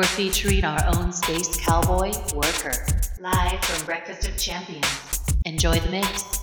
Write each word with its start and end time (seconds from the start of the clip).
We're 0.00 0.06
featuring 0.06 0.64
our 0.64 0.82
own 0.96 1.12
space 1.12 1.58
cowboy, 1.58 2.12
WorkR, 2.32 3.20
live 3.20 3.62
from 3.62 3.84
Breakfast 3.84 4.26
of 4.26 4.38
Champions. 4.38 4.86
Enjoy 5.44 5.78
the 5.78 5.90
mix. 5.90 6.39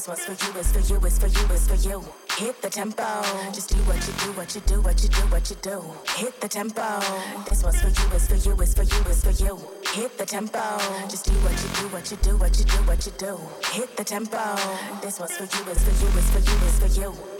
This 0.00 0.08
one's 0.08 0.24
for 0.24 0.32
you, 0.32 0.58
it's 0.58 0.72
for 0.72 0.78
you, 0.78 0.98
it's 1.04 1.18
for 1.18 1.26
you, 1.26 1.46
it's 1.50 1.68
for 1.68 1.74
you. 1.74 2.02
Hit 2.38 2.62
the 2.62 2.70
tempo. 2.70 3.04
Just 3.52 3.68
do 3.68 3.76
what 3.82 3.96
you 4.06 4.14
do, 4.14 4.32
what 4.32 4.54
you 4.54 4.62
do, 4.62 4.80
what 4.80 5.02
you 5.02 5.10
do, 5.10 5.20
what 5.26 5.50
you 5.50 5.56
do. 5.56 5.82
Hit 6.16 6.40
the 6.40 6.48
tempo. 6.48 7.00
This 7.46 7.62
one's 7.62 7.82
for 7.82 7.88
you, 7.88 8.16
it's 8.16 8.26
for 8.26 8.36
you, 8.36 8.56
it's 8.62 8.72
for 8.72 8.82
you, 8.82 9.00
it's 9.10 9.22
for 9.22 9.44
you. 9.44 9.58
Hit 9.92 10.16
the 10.16 10.24
tempo. 10.24 10.78
Just 11.10 11.26
do 11.26 11.32
what 11.44 11.52
you 11.52 11.68
do, 11.82 11.88
what 11.88 12.10
you 12.10 12.16
do, 12.16 12.36
what 12.38 12.58
you 12.58 12.64
do, 12.64 12.76
what 12.84 13.04
you 13.04 13.12
do. 13.18 13.38
Hit 13.72 13.94
the 13.98 14.04
tempo. 14.04 14.56
This 15.02 15.20
one's 15.20 15.36
for 15.36 15.44
you, 15.44 15.70
it's 15.70 15.84
for 15.84 15.90
you, 15.90 16.10
it's 16.16 16.30
for 16.30 16.38
you, 16.38 16.56
it's 16.64 16.78
for 16.78 17.00
you. 17.00 17.39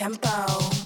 tempo. 0.00 0.79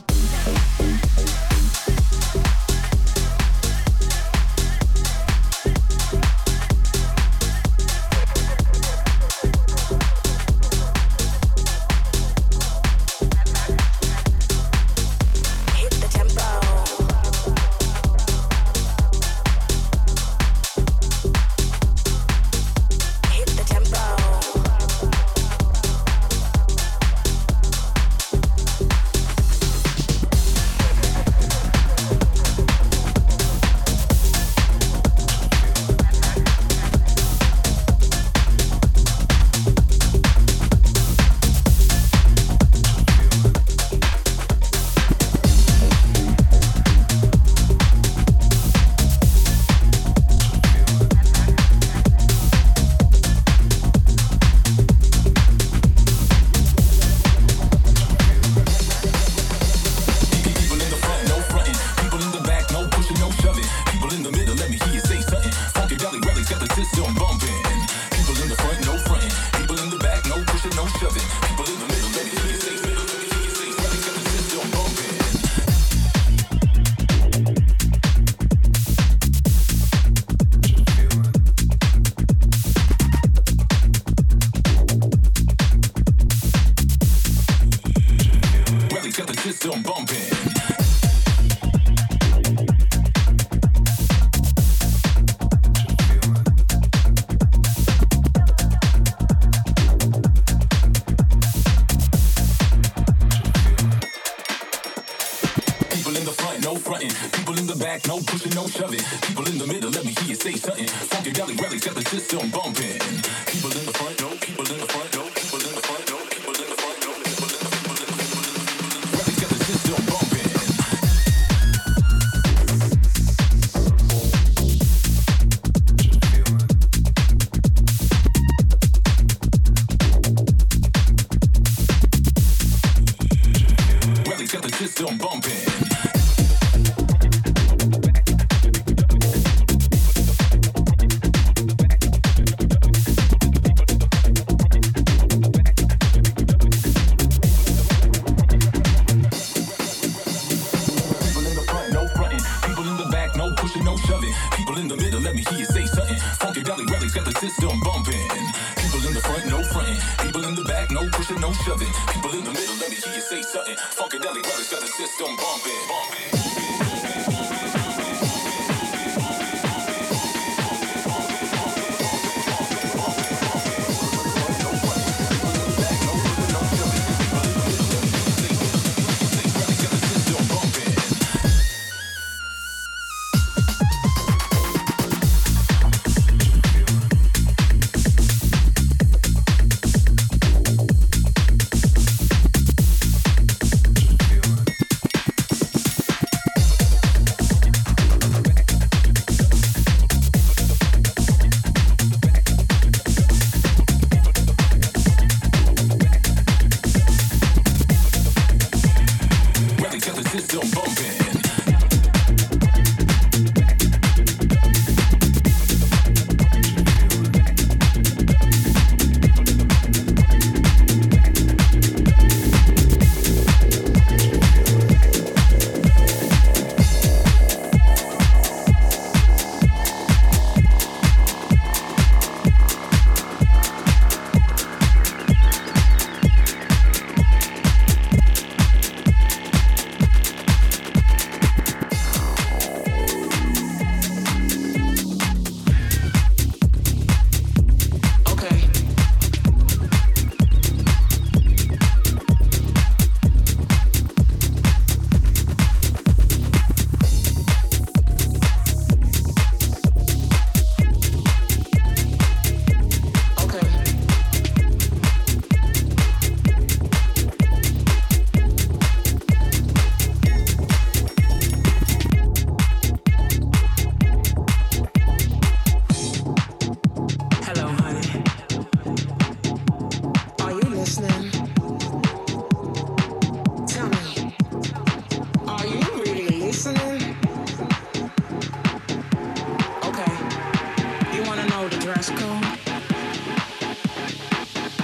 Dress 292.04 292.20
code? 292.20 292.44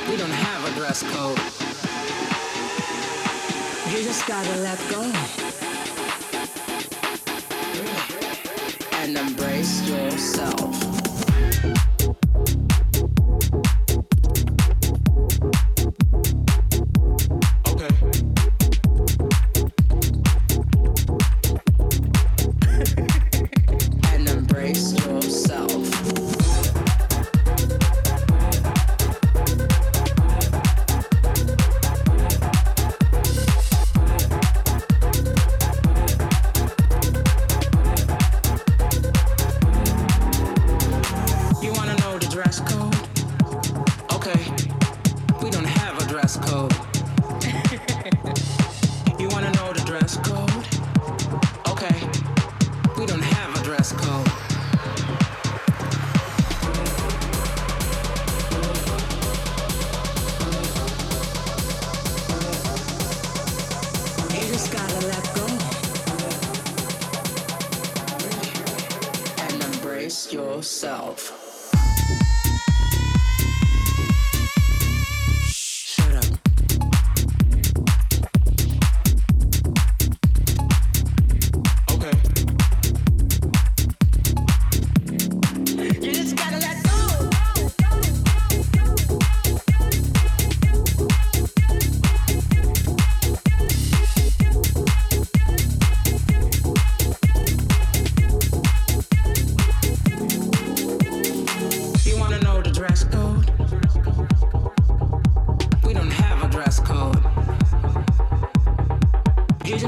We 0.08 0.16
don't 0.16 0.30
have 0.30 0.64
a 0.64 0.78
dress 0.78 1.02
code. 1.02 1.38
You 3.92 4.04
just 4.04 4.26
gotta 4.26 4.56
let 4.60 4.78
go. 4.90 5.02
And 9.02 9.16
embrace 9.16 9.88
yourself. 9.88 10.99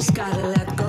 just 0.03 0.15
gotta 0.17 0.49
let 0.49 0.77
go. 0.77 0.82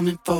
Coming 0.00 0.18
for, 0.24 0.39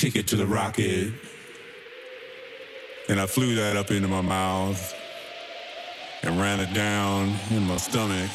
ticket 0.00 0.26
to 0.26 0.34
the 0.34 0.46
rocket. 0.46 1.12
And 3.10 3.20
I 3.20 3.26
flew 3.26 3.54
that 3.56 3.76
up 3.76 3.90
into 3.90 4.08
my 4.08 4.22
mouth 4.22 4.94
and 6.22 6.40
ran 6.40 6.58
it 6.58 6.72
down 6.72 7.34
in 7.50 7.66
my 7.66 7.76
stomach. 7.76 8.30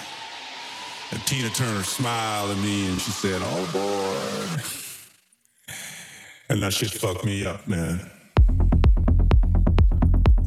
And 1.09 1.25
Tina 1.25 1.49
Turner 1.49 1.81
smiled 1.81 2.51
at 2.51 2.57
me 2.57 2.87
and 2.87 3.01
she 3.01 3.09
said, 3.09 3.41
Oh 3.43 3.69
boy. 3.73 4.61
And 6.49 6.61
that 6.61 6.71
shit 6.71 6.91
fucked 6.91 7.25
me 7.25 7.47
up, 7.47 7.67
man. 7.67 8.11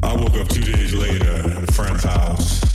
I 0.01 0.15
woke 0.15 0.35
up 0.35 0.47
two 0.47 0.61
days 0.61 0.93
later 0.93 1.31
at 1.31 1.69
a 1.69 1.73
friend's 1.73 2.05
house. 2.05 2.68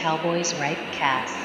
Cowboys 0.00 0.54
Ripe 0.54 0.78
Cast. 0.92 1.36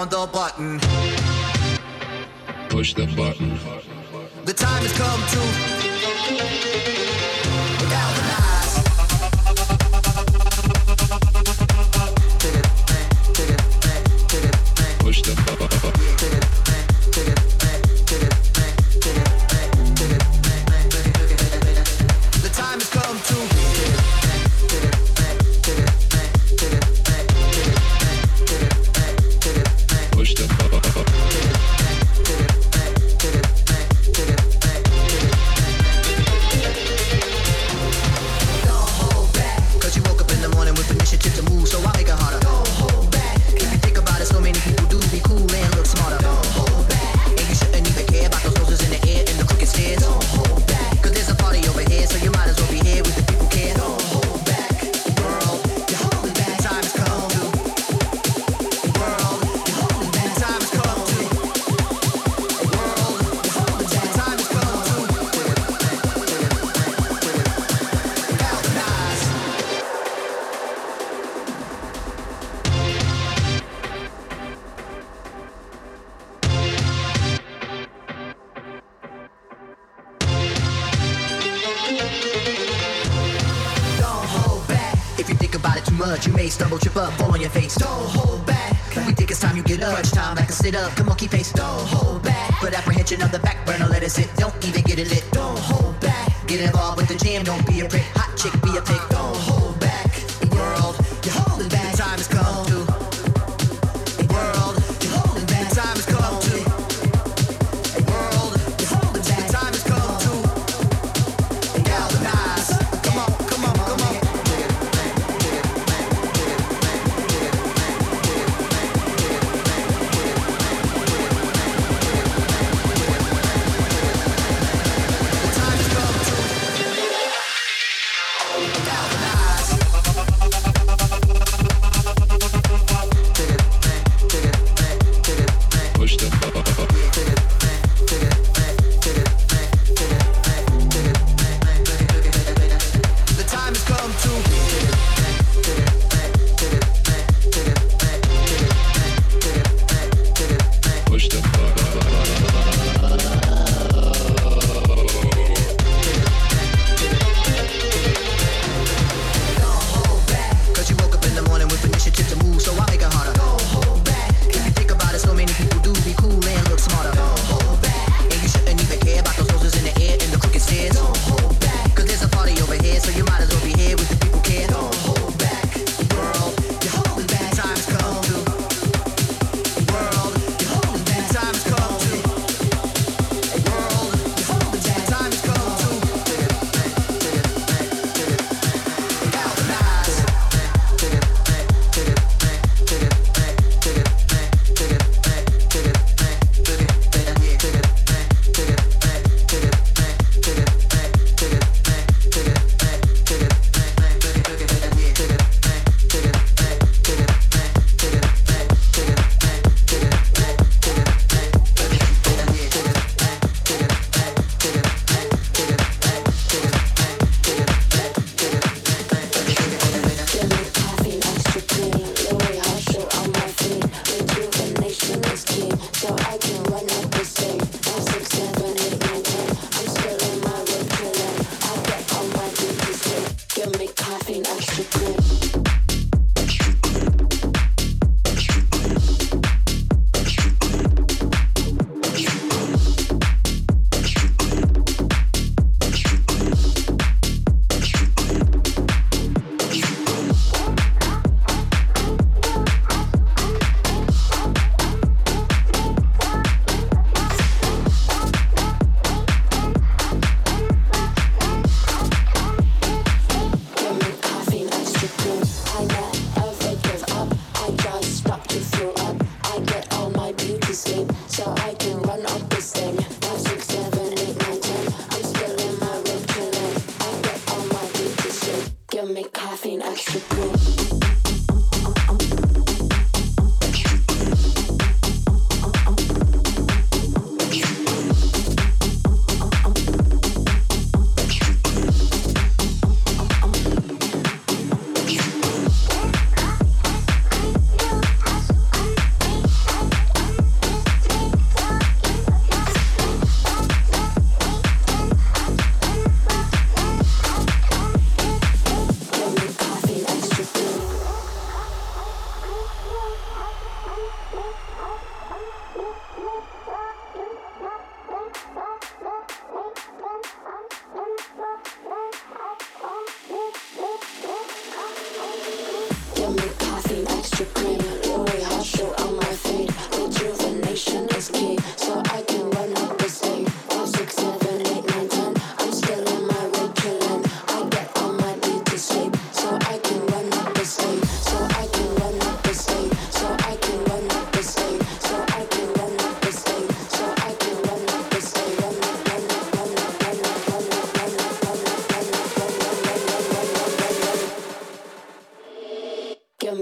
On 0.00 0.08
the 0.08 0.26
button. 0.32 0.49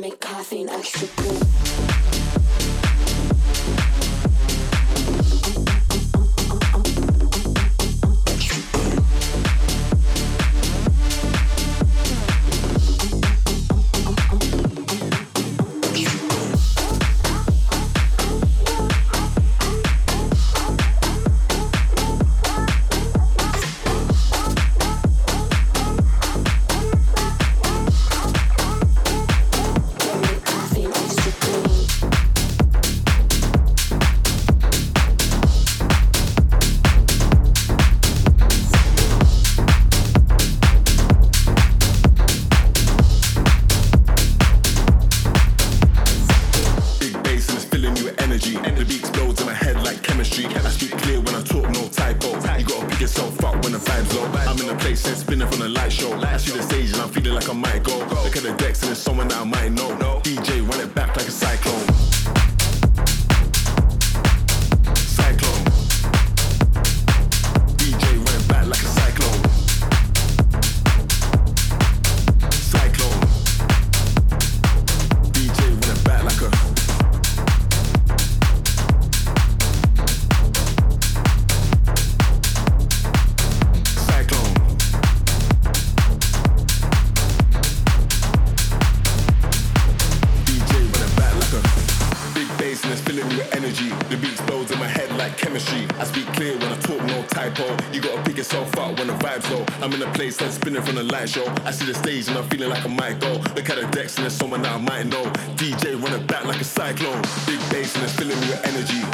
make 0.09 0.21
coughing 0.21 0.71
extra 0.71 1.07
cool. 1.17 2.08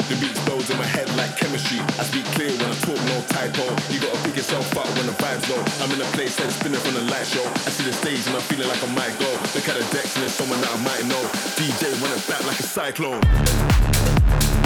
The 0.05 0.13
beats 0.21 0.37
blows 0.45 0.69
in 0.69 0.77
my 0.77 0.85
head 0.85 1.09
like 1.17 1.35
chemistry. 1.35 1.79
I 1.97 2.05
speak 2.05 2.25
clear 2.37 2.53
when 2.61 2.69
I 2.69 2.77
talk, 2.85 3.01
no 3.09 3.17
typo. 3.25 3.65
You 3.89 3.99
gotta 3.99 4.21
pick 4.21 4.37
yourself 4.37 4.77
up 4.77 4.85
when 4.97 5.07
the 5.07 5.17
vibe's 5.17 5.49
low. 5.49 5.57
I'm 5.81 5.91
in 5.91 5.99
a 5.99 6.05
place 6.13 6.35
that's 6.35 6.55
spinning 6.55 6.79
from 6.79 6.93
the 6.93 7.01
light 7.09 7.25
show. 7.25 7.41
I 7.41 7.69
see 7.73 7.85
the 7.85 7.93
stage 7.93 8.27
and 8.27 8.35
I'm 8.35 8.45
feeling 8.45 8.67
like 8.67 8.83
I 8.83 8.91
might 8.93 9.17
go. 9.17 9.29
Look 9.57 9.67
at 9.67 9.73
the 9.73 9.85
decks 9.89 10.13
and 10.13 10.21
there's 10.21 10.37
someone 10.37 10.61
that 10.61 10.69
I 10.69 10.77
might 10.85 11.05
know. 11.09 11.21
DJ 11.57 11.89
running 12.01 12.21
back 12.29 12.45
like 12.45 12.59
a 12.59 12.63
cyclone. 12.63 14.64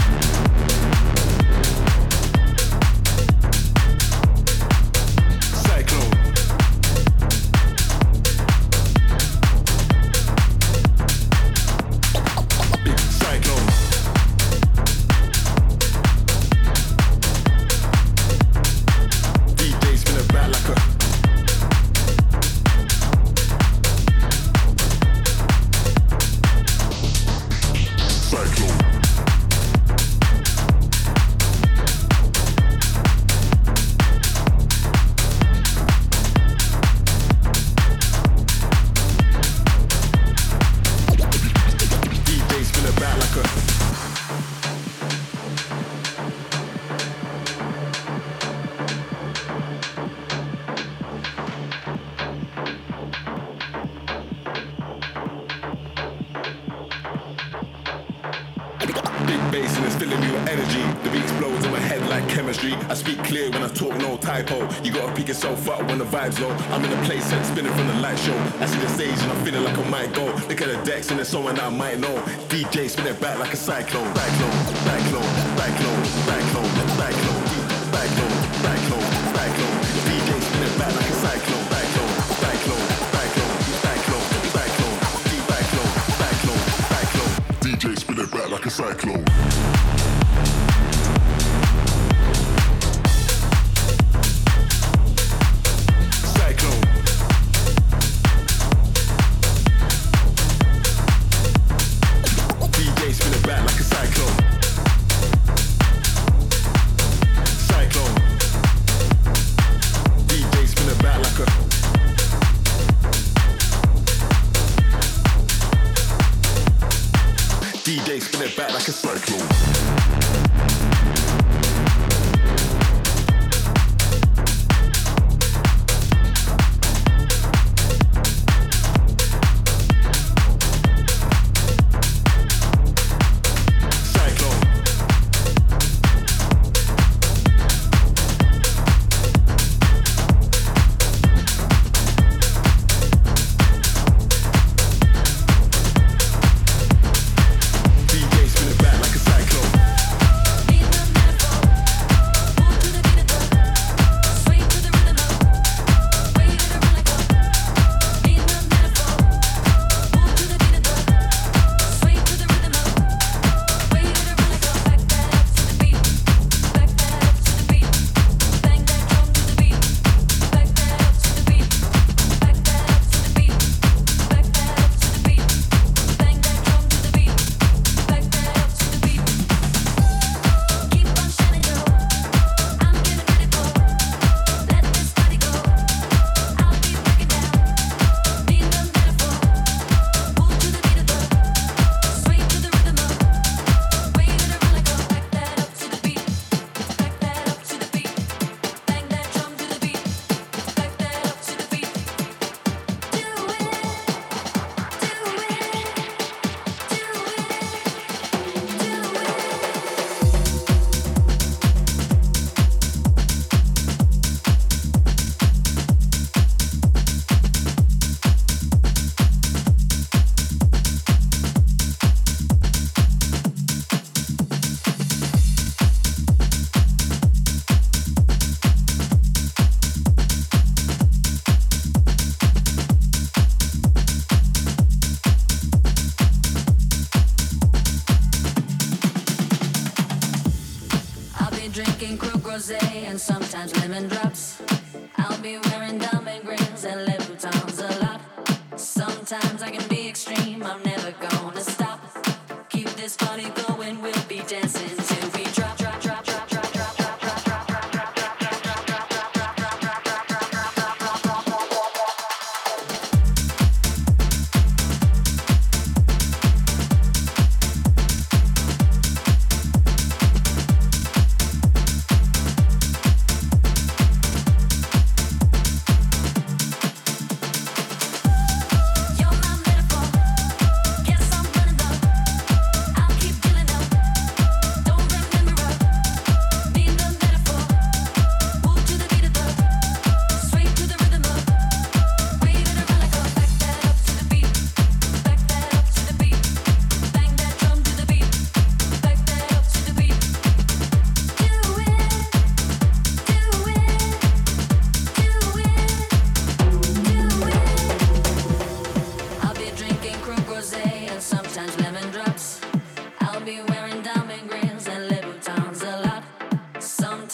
like 73.50 73.56
a 73.56 73.58
cyclone. 73.58 74.14
cyclone. 74.14 74.49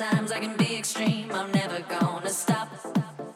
Sometimes 0.06 0.32
I 0.32 0.40
can 0.40 0.56
be 0.56 0.78
extreme, 0.78 1.32
I'm 1.32 1.52
never 1.52 1.80
gonna 1.90 2.30
stop. 2.30 2.70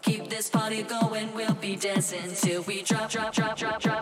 Keep 0.03 0.29
this 0.29 0.51
party 0.51 0.83
going, 0.83 1.33
we'll 1.33 1.55
be 1.55 1.75
dancing 1.75 2.31
till 2.35 2.61
we 2.61 2.83
drop, 2.83 3.09
drop, 3.09 3.33
drop, 3.33 3.57
drop, 3.57 3.81
drop. 3.81 3.98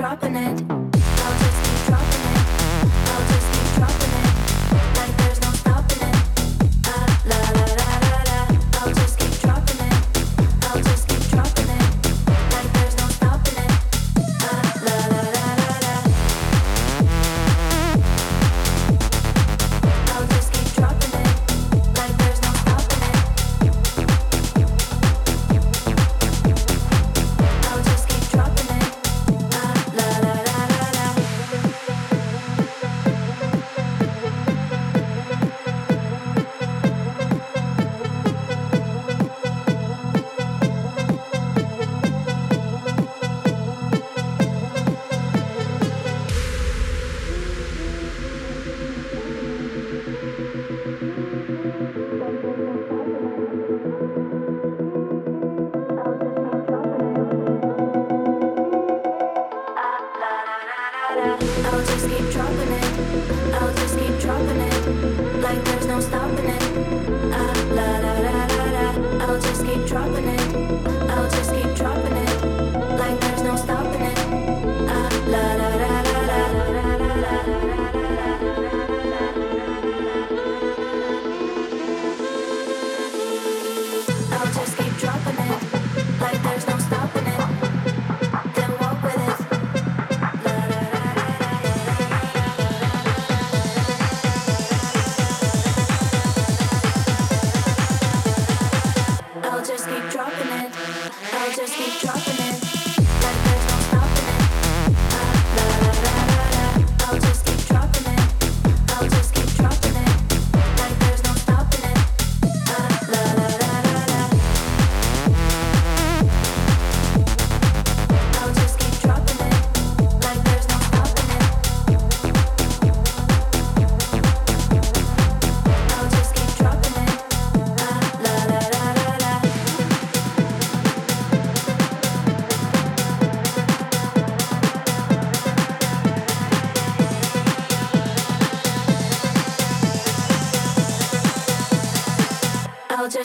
dropping 0.00 0.34
it. 0.34 0.69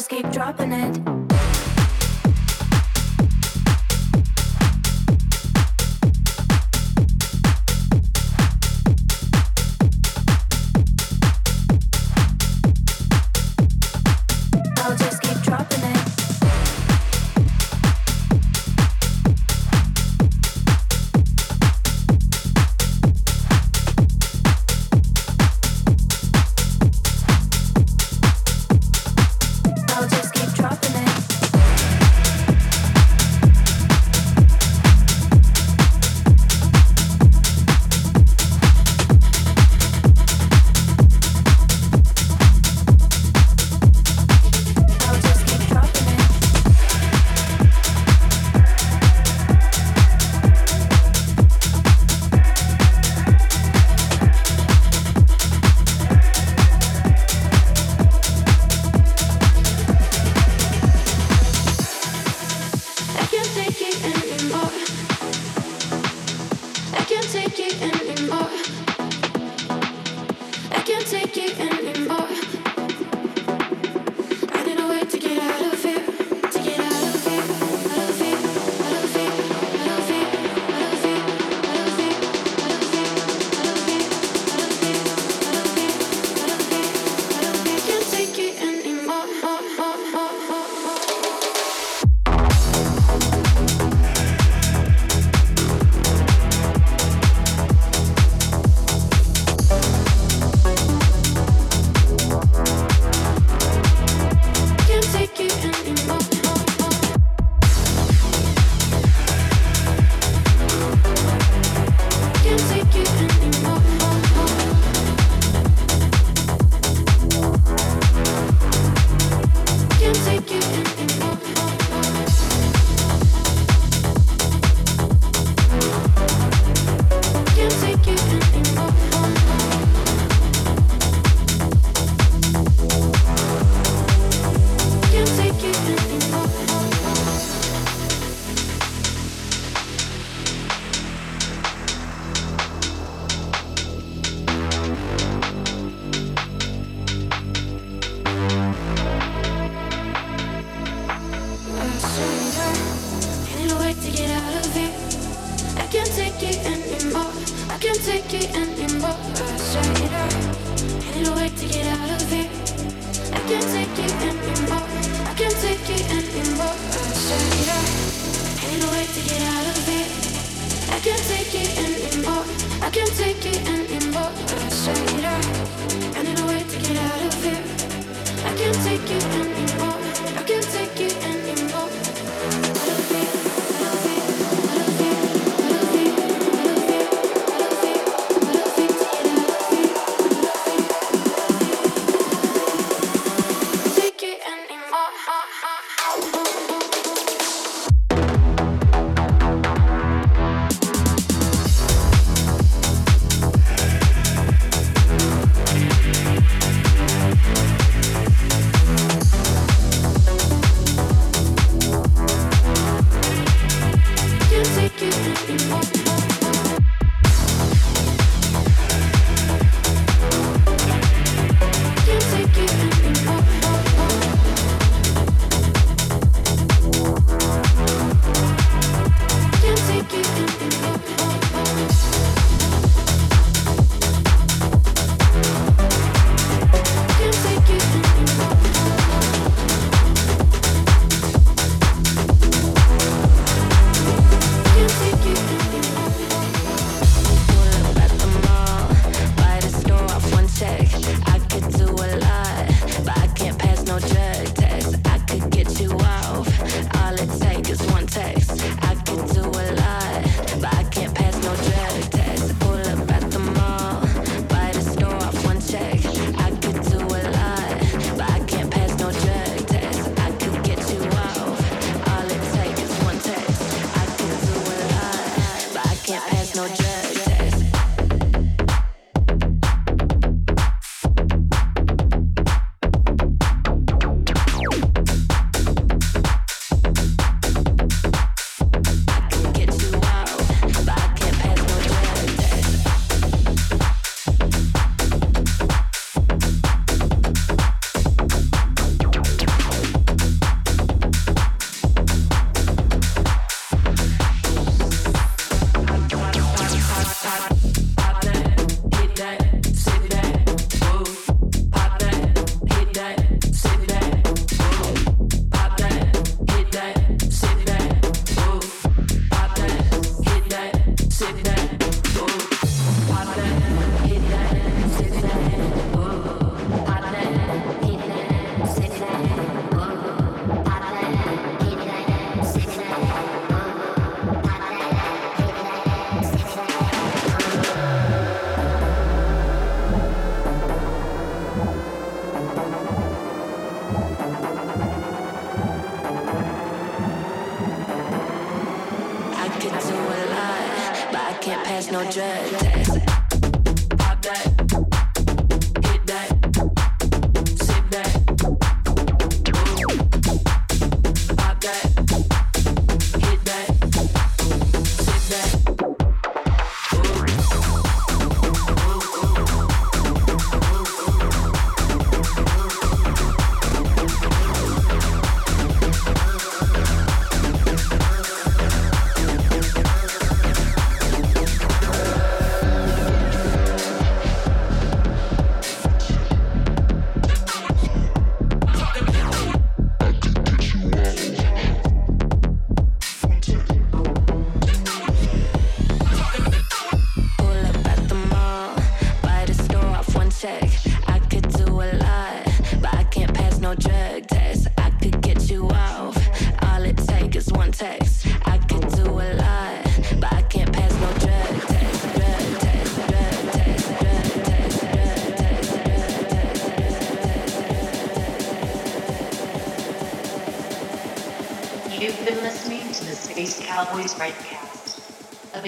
just 0.05 0.09
keep 0.09 0.31
dropping 0.31 0.71
it. 0.71 1.14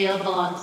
Available 0.07 0.35
on 0.35 0.56